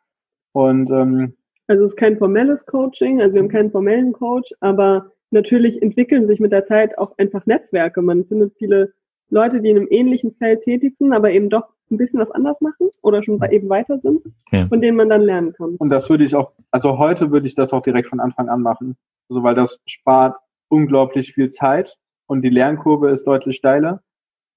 Und 0.50 0.90
ähm, 0.90 1.36
also 1.68 1.84
es 1.84 1.92
ist 1.92 1.96
kein 1.96 2.18
formelles 2.18 2.66
Coaching, 2.66 3.20
also 3.20 3.34
wir 3.34 3.42
haben 3.42 3.48
keinen 3.48 3.70
formellen 3.70 4.12
Coach, 4.12 4.52
aber 4.58 5.12
natürlich 5.30 5.80
entwickeln 5.82 6.26
sich 6.26 6.40
mit 6.40 6.50
der 6.50 6.64
Zeit 6.64 6.98
auch 6.98 7.16
einfach 7.16 7.46
Netzwerke. 7.46 8.02
Man 8.02 8.24
findet 8.24 8.56
viele 8.58 8.92
Leute, 9.30 9.60
die 9.60 9.70
in 9.70 9.76
einem 9.76 9.88
ähnlichen 9.90 10.34
Feld 10.34 10.62
tätig 10.62 10.96
sind, 10.96 11.12
aber 11.12 11.30
eben 11.30 11.50
doch 11.50 11.68
ein 11.90 11.96
bisschen 11.96 12.20
was 12.20 12.30
anders 12.30 12.60
machen 12.60 12.88
oder 13.02 13.22
schon 13.22 13.40
eben 13.50 13.68
weiter 13.68 13.98
sind, 13.98 14.22
ja. 14.52 14.66
von 14.66 14.80
denen 14.80 14.96
man 14.96 15.08
dann 15.08 15.22
lernen 15.22 15.52
kann. 15.52 15.76
Und 15.76 15.90
das 15.90 16.08
würde 16.08 16.24
ich 16.24 16.34
auch, 16.34 16.52
also 16.70 16.98
heute 16.98 17.30
würde 17.30 17.46
ich 17.46 17.54
das 17.54 17.72
auch 17.72 17.82
direkt 17.82 18.08
von 18.08 18.20
Anfang 18.20 18.48
an 18.48 18.62
machen. 18.62 18.96
Also 19.28 19.42
weil 19.42 19.54
das 19.54 19.80
spart 19.86 20.36
unglaublich 20.68 21.34
viel 21.34 21.50
Zeit 21.50 21.96
und 22.26 22.42
die 22.42 22.48
Lernkurve 22.50 23.10
ist 23.10 23.24
deutlich 23.26 23.56
steiler. 23.56 24.02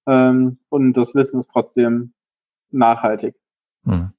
Ähm, 0.08 0.60
und 0.70 0.94
das 0.94 1.14
Wissen 1.16 1.40
ist 1.40 1.50
trotzdem 1.52 2.14
nachhaltig. 2.72 3.36
Hm. 3.84 4.12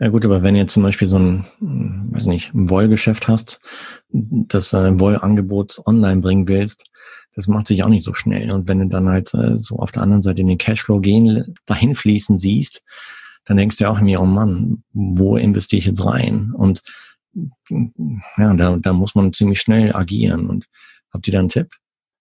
Ja 0.00 0.08
gut, 0.08 0.24
aber 0.24 0.42
wenn 0.42 0.56
ihr 0.56 0.66
zum 0.66 0.82
Beispiel 0.82 1.06
so 1.06 1.18
ein, 1.18 1.44
weiß 1.60 2.26
nicht, 2.26 2.52
ein 2.52 2.68
Wollgeschäft 2.68 3.28
hast, 3.28 3.60
das 4.10 4.74
ein 4.74 4.98
Wollangebot 4.98 5.80
online 5.86 6.20
bringen 6.20 6.48
willst, 6.48 6.90
das 7.34 7.48
macht 7.48 7.66
sich 7.66 7.84
auch 7.84 7.88
nicht 7.88 8.04
so 8.04 8.14
schnell. 8.14 8.52
Und 8.52 8.68
wenn 8.68 8.78
du 8.78 8.86
dann 8.86 9.08
halt 9.08 9.34
äh, 9.34 9.56
so 9.56 9.76
auf 9.76 9.92
der 9.92 10.02
anderen 10.02 10.22
Seite 10.22 10.40
in 10.40 10.48
den 10.48 10.58
Cashflow 10.58 11.00
gehen, 11.00 11.56
dahin 11.66 11.94
fließen 11.94 12.38
siehst, 12.38 12.82
dann 13.44 13.56
denkst 13.56 13.76
du 13.76 13.88
auch 13.88 14.00
mir, 14.00 14.20
oh 14.20 14.26
Mann, 14.26 14.82
wo 14.92 15.36
investiere 15.36 15.78
ich 15.78 15.86
jetzt 15.86 16.04
rein? 16.04 16.52
Und 16.56 16.82
ja, 17.68 18.54
da, 18.54 18.76
da 18.80 18.92
muss 18.92 19.14
man 19.14 19.32
ziemlich 19.32 19.60
schnell 19.60 19.94
agieren. 19.94 20.48
Und 20.48 20.66
habt 21.12 21.26
ihr 21.26 21.32
da 21.32 21.40
einen 21.40 21.48
Tipp? 21.48 21.68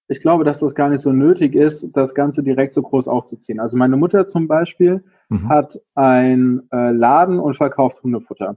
Ich 0.10 0.22
glaube, 0.22 0.44
dass 0.44 0.60
das 0.60 0.76
gar 0.76 0.90
nicht 0.90 1.02
so 1.02 1.14
nötig 1.14 1.56
ist, 1.56 1.88
das 1.94 2.14
Ganze 2.14 2.44
direkt 2.44 2.74
so 2.74 2.82
groß 2.82 3.08
aufzuziehen. 3.08 3.60
Also 3.60 3.78
meine 3.78 3.96
Mutter 3.96 4.28
zum 4.28 4.48
Beispiel 4.48 5.04
mhm. 5.30 5.50
hat 5.50 5.80
ein 5.96 6.64
äh, 6.72 6.92
Laden 6.92 7.40
und 7.40 7.56
verkauft 7.56 8.04
Hundefutter. 8.04 8.56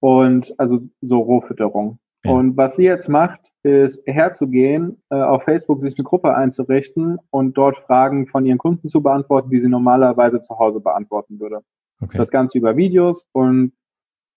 Und 0.00 0.58
also 0.58 0.80
so 1.00 1.20
Rohfütterung. 1.20 1.98
Ja. 2.24 2.32
Und 2.32 2.56
was 2.56 2.76
sie 2.76 2.84
jetzt 2.84 3.08
macht, 3.08 3.40
ist 3.62 4.02
herzugehen, 4.06 5.02
äh, 5.10 5.16
auf 5.16 5.44
Facebook 5.44 5.80
sich 5.80 5.98
eine 5.98 6.04
Gruppe 6.04 6.34
einzurichten 6.34 7.18
und 7.30 7.56
dort 7.56 7.78
Fragen 7.78 8.26
von 8.26 8.44
ihren 8.44 8.58
Kunden 8.58 8.88
zu 8.88 9.02
beantworten, 9.02 9.50
die 9.50 9.60
sie 9.60 9.68
normalerweise 9.68 10.40
zu 10.40 10.58
Hause 10.58 10.80
beantworten 10.80 11.40
würde. 11.40 11.62
Okay. 12.02 12.18
Das 12.18 12.30
Ganze 12.30 12.58
über 12.58 12.76
Videos 12.76 13.26
und 13.32 13.72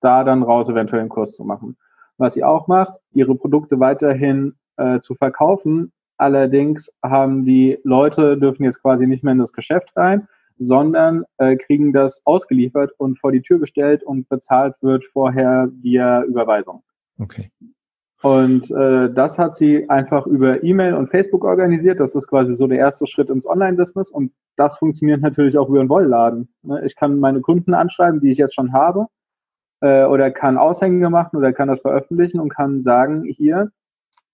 da 0.02 0.24
dann 0.24 0.44
raus 0.44 0.70
eventuell 0.70 1.02
einen 1.02 1.10
Kurs 1.10 1.34
zu 1.34 1.44
machen. 1.44 1.78
was 2.18 2.36
sie 2.36 2.44
auch 2.44 2.68
macht, 2.68 2.94
ihre 3.14 3.36
Produkte 3.36 3.80
weiterhin 3.80 4.54
äh, 4.78 5.00
zu 5.00 5.16
verkaufen. 5.16 5.92
Allerdings 6.18 6.92
haben 7.04 7.44
die 7.44 7.80
Leute, 7.84 8.38
dürfen 8.38 8.64
jetzt 8.64 8.82
quasi 8.82 9.08
nicht 9.08 9.24
mehr 9.24 9.34
in 9.34 9.40
das 9.40 9.52
Geschäft 9.52 9.92
rein, 9.96 10.28
sondern 10.58 11.26
äh, 11.38 11.56
kriegen 11.56 11.92
das 11.92 12.22
ausgeliefert 12.26 12.92
und 12.98 13.20
vor 13.20 13.32
die 13.32 13.42
Tür 13.42 13.60
gestellt 13.60 14.04
und 14.04 14.30
bezahlt 14.30 14.76
wird 14.82 15.06
vorher 15.06 15.70
via 15.82 16.24
Überweisung. 16.24 16.84
Okay. 17.20 17.52
Und 18.24 18.72
äh, 18.72 19.14
das 19.14 19.38
hat 19.38 19.54
sie 19.56 19.90
einfach 19.90 20.26
über 20.26 20.64
E-Mail 20.64 20.94
und 20.94 21.10
Facebook 21.10 21.44
organisiert. 21.44 22.00
Das 22.00 22.16
ist 22.16 22.28
quasi 22.28 22.56
so 22.56 22.68
der 22.68 22.78
erste 22.78 23.06
Schritt 23.06 23.30
ins 23.30 23.46
Online-Business. 23.46 24.10
Und 24.12 24.32
das 24.56 24.78
funktioniert 24.78 25.22
natürlich 25.22 25.58
auch 25.58 25.68
über 25.68 25.82
einen 25.82 25.90
Wollladen. 25.90 26.48
Ne? 26.62 26.82
Ich 26.86 26.96
kann 26.96 27.20
meine 27.20 27.42
Kunden 27.42 27.74
anschreiben, 27.74 28.22
die 28.22 28.32
ich 28.32 28.38
jetzt 28.38 28.56
schon 28.56 28.72
habe, 28.72 29.08
äh, 29.82 30.06
oder 30.06 30.32
kann 30.32 30.58
Aushänge 30.58 31.10
machen 31.10 31.36
oder 31.36 31.52
kann 31.52 31.68
das 31.68 31.82
veröffentlichen 31.82 32.40
und 32.40 32.48
kann 32.48 32.82
sagen, 32.82 33.24
hier, 33.26 33.72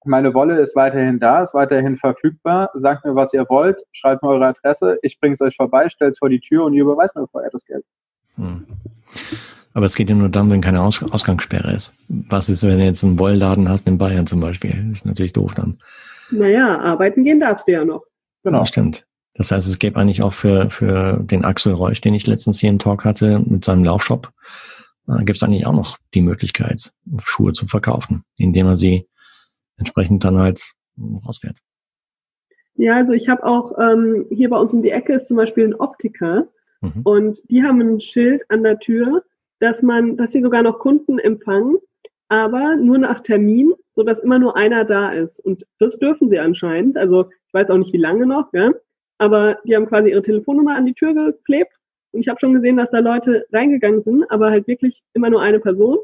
meine 0.05 0.35
Wolle 0.35 0.59
ist 0.59 0.75
weiterhin 0.75 1.19
da, 1.19 1.41
ist 1.41 1.55
weiterhin 1.55 1.97
verfügbar. 1.97 2.69
Sagt 2.75 3.05
mir, 3.05 3.15
was 3.15 3.33
ihr 3.33 3.47
wollt, 3.49 3.81
schreibt 3.91 4.21
mir 4.21 4.29
eure 4.29 4.45
Adresse, 4.45 4.99
ich 5.01 5.19
bring's 5.19 5.41
euch 5.41 5.55
vorbei, 5.55 5.89
stell's 5.89 6.19
vor 6.19 6.29
die 6.29 6.39
Tür 6.39 6.65
und 6.65 6.73
ihr 6.73 6.83
überweist 6.83 7.15
mir 7.15 7.27
vorher 7.27 7.49
das 7.49 7.65
Geld. 7.65 7.83
Hm. 8.35 8.67
Aber 9.73 9.85
es 9.85 9.95
geht 9.95 10.09
ja 10.09 10.15
nur 10.15 10.29
dann, 10.29 10.49
wenn 10.49 10.61
keine 10.61 10.81
Aus 10.81 11.03
Ausgangssperre 11.03 11.71
ist. 11.71 11.93
Was 12.07 12.49
ist, 12.49 12.63
wenn 12.63 12.79
du 12.79 12.85
jetzt 12.85 13.03
einen 13.03 13.19
Wollladen 13.19 13.69
hast 13.69 13.87
in 13.87 13.97
Bayern 13.97 14.27
zum 14.27 14.39
Beispiel? 14.39 14.71
Das 14.71 14.99
ist 14.99 15.05
natürlich 15.05 15.33
doof 15.33 15.53
dann. 15.55 15.77
Naja, 16.31 16.79
arbeiten 16.79 17.23
gehen 17.23 17.39
darfst 17.39 17.67
du 17.67 17.73
ja 17.73 17.85
noch. 17.85 18.03
Genau. 18.43 18.59
Das 18.59 18.69
stimmt. 18.69 19.05
Das 19.35 19.51
heißt, 19.51 19.67
es 19.67 19.79
gäbe 19.79 19.99
eigentlich 19.99 20.21
auch 20.21 20.33
für, 20.33 20.69
für 20.69 21.17
den 21.21 21.45
Axel 21.45 21.73
Reusch, 21.73 22.01
den 22.01 22.13
ich 22.13 22.27
letztens 22.27 22.59
hier 22.59 22.69
im 22.69 22.79
Talk 22.79 23.05
hatte, 23.05 23.39
mit 23.39 23.63
seinem 23.63 23.83
Laufshop, 23.83 24.31
äh, 25.07 25.23
gibt 25.23 25.37
es 25.37 25.43
eigentlich 25.43 25.65
auch 25.65 25.73
noch 25.73 25.97
die 26.13 26.21
Möglichkeit, 26.21 26.91
Schuhe 27.19 27.53
zu 27.53 27.67
verkaufen, 27.67 28.23
indem 28.37 28.67
er 28.67 28.75
sie 28.75 29.07
entsprechend 29.77 30.23
dann 30.23 30.37
halt 30.37 30.73
rausfährt. 31.25 31.59
Ja, 32.75 32.95
also 32.95 33.13
ich 33.13 33.29
habe 33.29 33.43
auch 33.43 33.77
ähm, 33.79 34.25
hier 34.29 34.49
bei 34.49 34.57
uns 34.57 34.73
um 34.73 34.81
die 34.81 34.91
Ecke 34.91 35.13
ist 35.13 35.27
zum 35.27 35.37
Beispiel 35.37 35.65
ein 35.65 35.75
Optiker 35.75 36.47
mhm. 36.81 37.01
und 37.03 37.39
die 37.49 37.63
haben 37.63 37.81
ein 37.81 38.01
Schild 38.01 38.43
an 38.49 38.63
der 38.63 38.79
Tür, 38.79 39.23
dass 39.59 39.81
man, 39.81 40.17
dass 40.17 40.31
sie 40.31 40.41
sogar 40.41 40.63
noch 40.63 40.79
Kunden 40.79 41.19
empfangen, 41.19 41.77
aber 42.29 42.75
nur 42.75 42.97
nach 42.97 43.21
Termin, 43.21 43.73
so 43.95 44.03
dass 44.03 44.19
immer 44.19 44.39
nur 44.39 44.55
einer 44.55 44.85
da 44.85 45.11
ist. 45.11 45.39
Und 45.39 45.65
das 45.79 45.97
dürfen 45.97 46.29
sie 46.29 46.39
anscheinend. 46.39 46.97
Also 46.97 47.29
ich 47.47 47.53
weiß 47.53 47.69
auch 47.69 47.77
nicht, 47.77 47.93
wie 47.93 47.97
lange 47.97 48.25
noch, 48.25 48.53
ja. 48.53 48.71
Aber 49.17 49.57
die 49.65 49.75
haben 49.75 49.87
quasi 49.87 50.11
ihre 50.11 50.21
Telefonnummer 50.21 50.75
an 50.75 50.85
die 50.85 50.93
Tür 50.93 51.13
geklebt. 51.13 51.73
Und 52.11 52.21
ich 52.21 52.27
habe 52.27 52.39
schon 52.39 52.53
gesehen, 52.53 52.77
dass 52.77 52.89
da 52.91 52.99
Leute 52.99 53.45
reingegangen 53.51 54.03
sind, 54.03 54.29
aber 54.31 54.49
halt 54.49 54.67
wirklich 54.67 55.01
immer 55.13 55.29
nur 55.29 55.41
eine 55.41 55.59
Person 55.59 55.97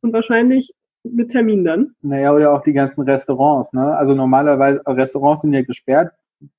und 0.00 0.12
wahrscheinlich 0.12 0.72
mit 1.04 1.30
Termin 1.30 1.64
dann. 1.64 1.94
Naja, 2.00 2.32
oder 2.32 2.52
auch 2.52 2.62
die 2.62 2.72
ganzen 2.72 3.02
Restaurants. 3.02 3.72
Ne? 3.72 3.96
Also 3.96 4.14
normalerweise, 4.14 4.80
Restaurants 4.86 5.42
sind 5.42 5.52
ja 5.52 5.62
gesperrt, 5.62 6.12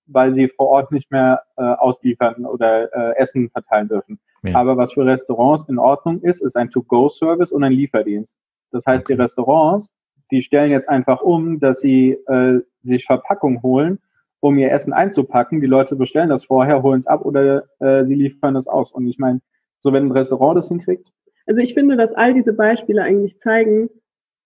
weil 0.06 0.36
sie 0.36 0.48
vor 0.50 0.68
Ort 0.68 0.92
nicht 0.92 1.12
mehr 1.12 1.42
äh, 1.58 1.64
ausliefern 1.64 2.46
oder 2.46 2.94
äh, 2.94 3.18
Essen 3.18 3.50
verteilen 3.50 3.88
dürfen. 3.88 4.20
Ja. 4.48 4.56
Aber 4.56 4.78
was 4.78 4.94
für 4.94 5.06
Restaurants 5.06 5.64
in 5.68 5.78
Ordnung 5.78 6.22
ist, 6.22 6.42
ist 6.42 6.56
ein 6.56 6.70
To-Go-Service 6.70 7.52
und 7.52 7.64
ein 7.64 7.72
Lieferdienst. 7.72 8.36
Das 8.72 8.86
heißt, 8.86 9.06
okay. 9.06 9.14
die 9.14 9.22
Restaurants, 9.22 9.94
die 10.32 10.42
stellen 10.42 10.72
jetzt 10.72 10.90
einfach 10.90 11.22
um, 11.22 11.60
dass 11.60 11.82
sie 11.82 12.12
äh, 12.28 12.60
sich 12.82 13.06
Verpackung 13.06 13.62
holen, 13.64 14.00
um 14.40 14.58
ihr 14.58 14.72
Essen 14.72 14.94
einzupacken. 14.94 15.62
Die 15.62 15.68
Leute 15.68 15.96
bestellen 15.96 16.30
das 16.30 16.46
vorher, 16.46 16.84
holen 16.84 17.00
es 17.00 17.08
ab 17.08 17.25
oder 17.25 17.64
äh, 17.80 18.06
sie 18.06 18.16
liefern 18.16 18.56
es 18.56 18.68
aus. 18.68 18.92
Und 18.92 19.08
ich 19.08 19.18
meine, 19.18 19.42
so 19.80 19.94
wenn 19.94 20.08
ein 20.08 20.12
Restaurant 20.12 20.58
das 20.58 20.68
hinkriegt. 20.68 21.08
Also 21.48 21.62
ich 21.62 21.74
finde, 21.74 21.96
dass 21.96 22.14
all 22.14 22.34
diese 22.34 22.54
Beispiele 22.54 23.04
eigentlich 23.04 23.40
zeigen, 23.40 23.90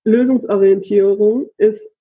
Lösungsorientierung 0.03 1.47
ist 1.57 1.91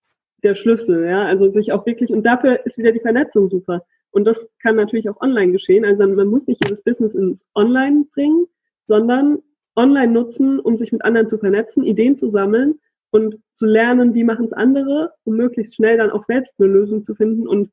der 0.43 0.55
Schlüssel, 0.55 1.07
ja, 1.07 1.25
also 1.25 1.49
sich 1.49 1.73
auch 1.73 1.85
wirklich, 1.87 2.11
und 2.11 2.23
dafür 2.23 2.65
ist 2.65 2.79
wieder 2.79 2.93
die 2.93 3.01
Vernetzung 3.01 3.51
super. 3.51 3.85
Und 4.11 4.25
das 4.25 4.49
kann 4.63 4.77
natürlich 4.77 5.09
auch 5.09 5.21
online 5.21 5.53
geschehen. 5.53 5.85
Also 5.85 6.07
man 6.07 6.29
muss 6.29 6.47
nicht 6.47 6.65
dieses 6.65 6.83
Business 6.83 7.15
ins 7.15 7.45
Online 7.55 8.07
bringen, 8.13 8.47
sondern 8.87 9.39
online 9.77 10.13
nutzen, 10.13 10.59
um 10.59 10.77
sich 10.77 10.93
mit 10.93 11.05
anderen 11.05 11.29
zu 11.29 11.39
vernetzen, 11.39 11.85
Ideen 11.85 12.17
zu 12.17 12.29
sammeln 12.29 12.81
und 13.11 13.39
zu 13.55 13.67
lernen, 13.67 14.15
wie 14.15 14.25
machen 14.25 14.47
es 14.47 14.53
andere, 14.53 15.13
um 15.25 15.37
möglichst 15.37 15.77
schnell 15.77 15.97
dann 15.97 16.11
auch 16.11 16.25
selbst 16.25 16.55
eine 16.59 16.69
Lösung 16.69 17.05
zu 17.05 17.15
finden 17.15 17.47
und 17.47 17.71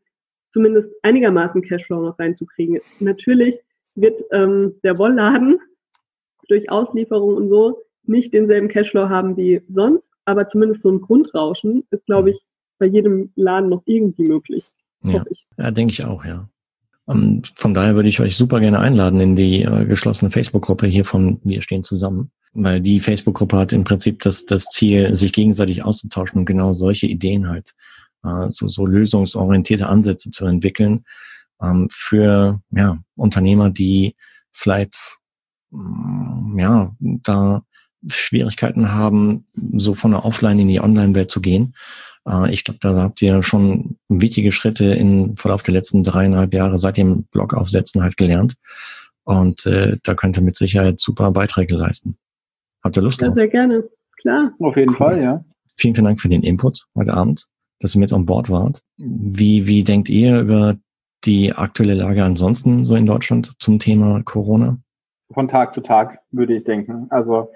zumindest 0.51 0.89
einigermaßen 1.01 1.61
Cashflow 1.61 2.01
noch 2.01 2.19
reinzukriegen. 2.19 2.79
Natürlich 2.99 3.59
wird 3.95 4.21
ähm, 4.31 4.75
der 4.83 4.97
Wollladen 4.97 5.59
durch 6.47 6.69
Auslieferung 6.69 7.35
und 7.35 7.49
so 7.49 7.81
nicht 8.03 8.33
denselben 8.33 8.67
Cashflow 8.67 9.09
haben 9.09 9.35
wie 9.35 9.61
sonst, 9.67 10.11
aber 10.25 10.47
zumindest 10.47 10.83
so 10.83 10.91
ein 10.91 11.01
Grundrauschen 11.01 11.85
ist, 11.89 12.05
glaube 12.05 12.29
ich, 12.29 12.39
bei 12.77 12.85
jedem 12.85 13.31
Laden 13.35 13.69
noch 13.69 13.83
irgendwie 13.85 14.27
möglich. 14.27 14.71
Ja, 15.13 15.23
ja 15.57 15.71
denke 15.71 15.93
ich 15.93 16.05
auch, 16.05 16.25
ja. 16.25 16.49
Und 17.05 17.53
von 17.55 17.73
daher 17.73 17.95
würde 17.95 18.09
ich 18.09 18.19
euch 18.19 18.35
super 18.35 18.59
gerne 18.59 18.79
einladen 18.79 19.19
in 19.19 19.35
die 19.35 19.61
äh, 19.61 19.85
geschlossene 19.85 20.31
Facebook-Gruppe 20.31 20.87
hier 20.87 21.05
von 21.05 21.39
Wir 21.43 21.61
stehen 21.61 21.83
zusammen, 21.83 22.31
weil 22.53 22.81
die 22.81 22.99
Facebook-Gruppe 22.99 23.57
hat 23.57 23.73
im 23.73 23.83
Prinzip 23.83 24.21
das, 24.21 24.45
das 24.45 24.65
Ziel, 24.65 25.15
sich 25.15 25.31
gegenseitig 25.31 25.83
auszutauschen 25.83 26.39
und 26.39 26.45
genau 26.45 26.73
solche 26.73 27.05
Ideen 27.05 27.47
halt, 27.47 27.73
äh, 28.23 28.49
so, 28.49 28.67
so 28.67 28.87
lösungsorientierte 28.87 29.87
Ansätze 29.87 30.31
zu 30.31 30.45
entwickeln 30.45 31.05
ähm, 31.61 31.87
für 31.91 32.59
ja, 32.71 32.97
Unternehmer, 33.15 33.69
die 33.69 34.15
vielleicht 34.51 35.19
mm, 35.69 36.57
ja 36.57 36.95
da 36.99 37.61
Schwierigkeiten 38.07 38.93
haben, 38.93 39.47
so 39.73 39.93
von 39.93 40.11
der 40.11 40.25
Offline 40.25 40.59
in 40.59 40.67
die 40.67 40.81
Online-Welt 40.81 41.29
zu 41.29 41.41
gehen 41.41 41.75
äh, 42.27 42.53
ich 42.53 42.63
glaube, 42.63 42.79
da 42.81 42.95
habt 42.95 43.21
ihr 43.21 43.43
schon 43.43 43.97
wichtige 44.09 44.51
Schritte 44.51 44.85
im 44.85 45.37
Verlauf 45.37 45.63
der 45.63 45.73
letzten 45.73 46.03
dreieinhalb 46.03 46.53
Jahre 46.53 46.77
seit 46.77 46.97
dem 46.97 47.25
Blog 47.25 47.53
aufsetzen 47.53 48.01
halt 48.01 48.17
gelernt. 48.17 48.55
Und 49.23 49.65
äh, 49.65 49.97
da 50.03 50.13
könnt 50.13 50.37
ihr 50.37 50.43
mit 50.43 50.55
Sicherheit 50.55 50.99
super 50.99 51.31
Beiträge 51.31 51.75
leisten. 51.75 52.17
Habt 52.83 52.97
ihr 52.97 53.01
Lust 53.01 53.21
ja, 53.21 53.27
drauf? 53.27 53.35
Sehr 53.35 53.47
gerne, 53.47 53.83
klar. 54.21 54.51
Auf 54.59 54.77
jeden 54.77 54.91
cool. 54.91 54.97
Fall, 54.97 55.21
ja. 55.21 55.43
Vielen, 55.77 55.95
vielen 55.95 56.05
Dank 56.05 56.21
für 56.21 56.29
den 56.29 56.43
Input 56.43 56.85
heute 56.95 57.13
Abend, 57.13 57.47
dass 57.79 57.95
ihr 57.95 57.99
mit 57.99 58.13
an 58.13 58.25
Bord 58.25 58.49
wart. 58.49 58.81
Wie, 58.97 59.67
wie 59.67 59.83
denkt 59.83 60.09
ihr 60.09 60.39
über 60.41 60.77
die 61.25 61.53
aktuelle 61.53 61.95
Lage 61.95 62.23
ansonsten 62.23 62.85
so 62.85 62.95
in 62.95 63.07
Deutschland 63.07 63.53
zum 63.59 63.79
Thema 63.79 64.21
Corona? 64.23 64.77
Von 65.33 65.47
Tag 65.47 65.73
zu 65.73 65.81
Tag 65.81 66.19
würde 66.31 66.55
ich 66.55 66.63
denken. 66.63 67.07
Also 67.09 67.51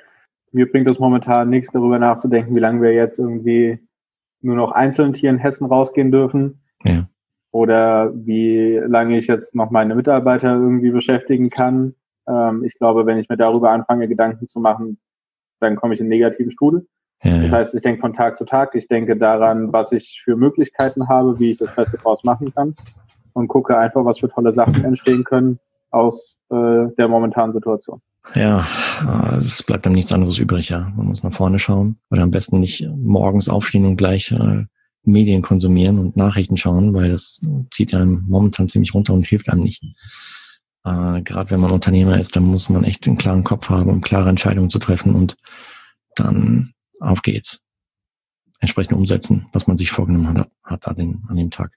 mir 0.52 0.70
bringt 0.70 0.90
es 0.90 0.98
momentan 0.98 1.52
nichts 1.52 1.72
darüber 1.72 2.00
nachzudenken, 2.00 2.56
wie 2.56 2.60
lange 2.60 2.82
wir 2.82 2.94
jetzt 2.94 3.20
irgendwie 3.20 3.78
nur 4.41 4.55
noch 4.55 4.72
einzeln 4.72 5.13
hier 5.13 5.29
in 5.29 5.38
Hessen 5.38 5.65
rausgehen 5.65 6.12
dürfen. 6.12 6.62
Ja. 6.84 7.08
Oder 7.51 8.12
wie 8.13 8.79
lange 8.86 9.17
ich 9.17 9.27
jetzt 9.27 9.55
noch 9.55 9.72
meine 9.72 9.96
Mitarbeiter 9.96 10.53
irgendwie 10.53 10.91
beschäftigen 10.91 11.50
kann. 11.50 11.96
Ähm, 12.27 12.63
ich 12.63 12.77
glaube, 12.77 13.05
wenn 13.05 13.17
ich 13.17 13.29
mir 13.29 13.38
darüber 13.38 13.72
anfange, 13.72 14.08
Gedanken 14.08 14.48
zu 14.48 14.60
machen, 14.60 15.00
dann 15.60 15.75
komme 15.75 15.93
ich 15.93 16.00
in 16.00 16.08
negativen 16.08 16.51
Strudel. 16.51 16.88
Ja, 17.24 17.41
das 17.41 17.51
heißt, 17.51 17.75
ich 17.75 17.81
denke 17.81 18.00
von 18.00 18.13
Tag 18.13 18.38
zu 18.38 18.46
Tag, 18.46 18.75
ich 18.75 18.88
denke 18.88 19.17
daran, 19.17 19.74
was 19.74 19.91
ich 19.91 20.22
für 20.24 20.38
Möglichkeiten 20.38 21.10
habe, 21.10 21.38
wie 21.39 21.51
ich 21.51 21.58
das 21.58 21.75
Beste 21.75 21.98
draus 21.98 22.24
machen 22.24 22.53
kann 22.53 22.75
und 23.34 23.50
gucke 23.50 23.77
einfach, 23.77 24.05
was 24.05 24.19
für 24.19 24.29
tolle 24.29 24.53
Sachen 24.53 24.86
entstehen 24.86 25.25
können 25.25 25.60
aus 25.91 26.38
äh, 26.50 26.88
der 26.98 27.08
momentanen 27.08 27.53
Situation. 27.53 28.01
Ja, 28.36 28.68
äh, 29.02 29.38
es 29.38 29.64
bleibt 29.64 29.86
dann 29.86 29.94
nichts 29.94 30.12
anderes 30.12 30.38
übrig, 30.38 30.70
ja. 30.70 30.92
Man 30.96 31.08
muss 31.08 31.24
nach 31.24 31.34
vorne 31.34 31.60
schauen. 31.60 32.00
Oder 32.10 32.24
am 32.24 32.32
besten 32.32 32.60
nicht 32.60 32.88
morgens 32.96 33.50
aufstehen 33.50 33.86
und 33.86 33.98
gleich 33.98 34.32
äh, 34.32 34.66
Medien 35.04 35.42
konsumieren 35.42 35.98
und 35.98 36.16
Nachrichten 36.16 36.58
schauen, 36.58 36.94
weil 36.94 37.10
das 37.10 37.42
zieht 37.72 37.96
einem 37.96 38.26
momentan 38.28 38.70
ziemlich 38.70 38.94
runter 38.94 39.14
und 39.14 39.26
hilft 39.26 39.50
einem 39.50 39.64
nicht. 39.64 39.82
Äh, 40.84 41.22
Gerade 41.24 41.52
wenn 41.52 41.60
man 41.60 41.72
Unternehmer 41.72 42.20
ist, 42.20 42.36
dann 42.36 42.44
muss 42.44 42.70
man 42.70 42.84
echt 42.84 43.08
einen 43.08 43.18
klaren 43.18 43.44
Kopf 43.44 43.70
haben, 43.70 43.90
um 43.90 44.02
klare 44.02 44.30
Entscheidungen 44.30 44.70
zu 44.70 44.80
treffen 44.80 45.16
und 45.16 45.36
dann 46.16 46.74
auf 47.00 47.22
geht's. 47.22 47.62
Entsprechend 48.60 48.94
umsetzen, 48.94 49.48
was 49.54 49.68
man 49.68 49.78
sich 49.78 49.90
vorgenommen 49.90 50.38
hat, 50.38 50.52
hat 50.64 50.88
an, 50.88 50.96
dem, 50.98 51.24
an 51.30 51.38
dem 51.38 51.50
Tag. 51.50 51.72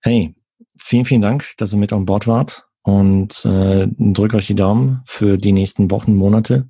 Hey, 0.00 0.34
vielen, 0.78 1.06
vielen 1.06 1.22
Dank, 1.22 1.52
dass 1.56 1.72
ihr 1.72 1.78
mit 1.78 1.92
an 1.92 2.04
Bord 2.04 2.26
wart 2.26 2.69
und 2.82 3.44
äh, 3.44 3.88
drückt 3.98 4.34
euch 4.34 4.46
die 4.46 4.54
Daumen 4.54 5.02
für 5.06 5.38
die 5.38 5.52
nächsten 5.52 5.90
Wochen, 5.90 6.14
Monate 6.14 6.68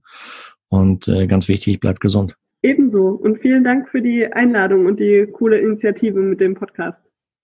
und 0.69 1.09
äh, 1.09 1.27
ganz 1.27 1.49
wichtig, 1.49 1.81
bleibt 1.81 2.01
gesund. 2.01 2.37
Ebenso 2.63 3.09
und 3.09 3.41
vielen 3.41 3.65
Dank 3.65 3.89
für 3.89 4.03
die 4.03 4.27
Einladung 4.27 4.87
und 4.87 5.01
die 5.01 5.27
coole 5.33 5.59
Initiative 5.59 6.19
mit 6.19 6.41
dem 6.41 6.55
Podcast. 6.55 6.99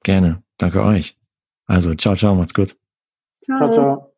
Gerne, 0.04 0.42
danke 0.58 0.82
euch. 0.82 1.16
Also, 1.66 1.94
ciao, 1.94 2.14
ciao, 2.14 2.34
macht's 2.34 2.54
gut. 2.54 2.76
Ciao, 3.44 3.58
ciao. 3.58 3.72
ciao. 3.72 4.12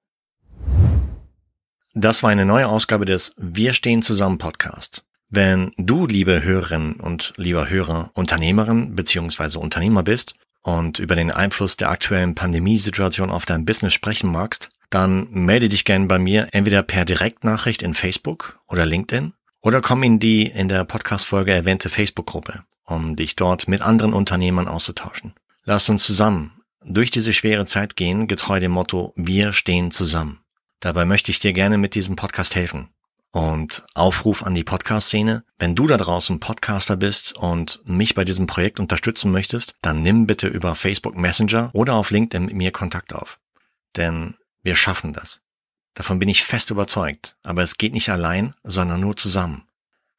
Das 1.94 2.22
war 2.22 2.30
eine 2.30 2.44
neue 2.44 2.68
Ausgabe 2.68 3.04
des 3.06 3.34
Wir 3.38 3.72
stehen 3.72 4.02
zusammen 4.02 4.38
Podcast. 4.38 5.04
Wenn 5.30 5.72
du, 5.76 6.06
liebe 6.06 6.42
Hörerinnen 6.44 6.94
und 7.00 7.34
lieber 7.36 7.68
Hörer, 7.68 8.10
Unternehmerin 8.14 8.94
bzw. 8.94 9.58
Unternehmer 9.58 10.02
bist 10.02 10.34
und 10.68 10.98
über 10.98 11.16
den 11.16 11.30
Einfluss 11.30 11.78
der 11.78 11.88
aktuellen 11.88 12.34
Pandemiesituation 12.34 13.30
auf 13.30 13.46
dein 13.46 13.64
Business 13.64 13.94
sprechen 13.94 14.30
magst, 14.30 14.68
dann 14.90 15.26
melde 15.30 15.70
dich 15.70 15.86
gerne 15.86 16.06
bei 16.08 16.18
mir 16.18 16.48
entweder 16.52 16.82
per 16.82 17.06
Direktnachricht 17.06 17.80
in 17.80 17.94
Facebook 17.94 18.60
oder 18.68 18.84
LinkedIn 18.84 19.32
Oder 19.62 19.80
komm 19.80 20.02
in 20.02 20.20
die 20.20 20.42
in 20.46 20.68
der 20.68 20.84
Podcast-Folge 20.84 21.52
erwähnte 21.54 21.88
Facebook-Gruppe, 21.88 22.64
um 22.84 23.16
dich 23.16 23.34
dort 23.34 23.66
mit 23.66 23.80
anderen 23.80 24.12
Unternehmern 24.12 24.68
auszutauschen. 24.68 25.32
Lass 25.64 25.88
uns 25.88 26.04
zusammen 26.04 26.52
durch 26.84 27.10
diese 27.10 27.32
schwere 27.32 27.64
Zeit 27.64 27.96
gehen, 27.96 28.28
getreu 28.28 28.60
dem 28.60 28.72
Motto, 28.72 29.14
wir 29.16 29.54
stehen 29.54 29.90
zusammen. 29.90 30.40
Dabei 30.80 31.06
möchte 31.06 31.30
ich 31.30 31.40
dir 31.40 31.54
gerne 31.54 31.78
mit 31.78 31.94
diesem 31.94 32.14
Podcast 32.14 32.54
helfen. 32.54 32.88
Und 33.30 33.84
Aufruf 33.94 34.42
an 34.42 34.54
die 34.54 34.64
Podcast-Szene. 34.64 35.44
Wenn 35.58 35.74
du 35.74 35.86
da 35.86 35.96
draußen 35.96 36.40
Podcaster 36.40 36.96
bist 36.96 37.36
und 37.36 37.80
mich 37.84 38.14
bei 38.14 38.24
diesem 38.24 38.46
Projekt 38.46 38.80
unterstützen 38.80 39.30
möchtest, 39.30 39.74
dann 39.82 40.02
nimm 40.02 40.26
bitte 40.26 40.48
über 40.48 40.74
Facebook 40.74 41.16
Messenger 41.16 41.70
oder 41.74 41.94
auf 41.94 42.10
LinkedIn 42.10 42.46
mit 42.46 42.54
mir 42.54 42.72
Kontakt 42.72 43.12
auf. 43.12 43.38
Denn 43.96 44.34
wir 44.62 44.76
schaffen 44.76 45.12
das. 45.12 45.42
Davon 45.94 46.18
bin 46.18 46.28
ich 46.28 46.44
fest 46.44 46.70
überzeugt. 46.70 47.36
Aber 47.42 47.62
es 47.62 47.76
geht 47.76 47.92
nicht 47.92 48.08
allein, 48.08 48.54
sondern 48.62 49.00
nur 49.00 49.16
zusammen. 49.16 49.64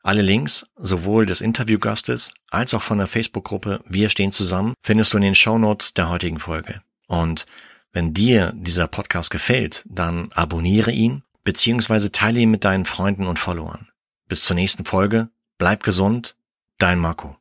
Alle 0.01 0.21
Links, 0.21 0.65
sowohl 0.77 1.25
des 1.25 1.41
Interviewgastes 1.41 2.31
als 2.49 2.73
auch 2.73 2.81
von 2.81 2.99
der 2.99 3.07
Facebook-Gruppe 3.07 3.81
Wir 3.85 4.09
stehen 4.09 4.31
zusammen, 4.31 4.73
findest 4.81 5.13
du 5.13 5.17
in 5.17 5.23
den 5.23 5.35
Shownotes 5.35 5.93
der 5.93 6.09
heutigen 6.09 6.39
Folge. 6.39 6.81
Und 7.07 7.45
wenn 7.91 8.13
dir 8.13 8.53
dieser 8.55 8.87
Podcast 8.87 9.29
gefällt, 9.31 9.83
dann 9.87 10.31
abonniere 10.33 10.91
ihn 10.91 11.23
beziehungsweise 11.49 12.11
teile 12.11 12.41
ihn 12.41 12.51
mit 12.51 12.63
deinen 12.63 12.85
Freunden 12.85 13.25
und 13.25 13.39
Followern. 13.39 13.89
Bis 14.27 14.43
zur 14.43 14.55
nächsten 14.55 14.85
Folge, 14.85 15.29
bleib 15.57 15.81
gesund, 15.81 16.37
dein 16.77 16.99
Marco. 16.99 17.38